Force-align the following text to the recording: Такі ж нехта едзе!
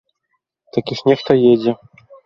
Такі 0.77 0.99
ж 1.03 1.13
нехта 1.13 1.31
едзе! 1.55 1.79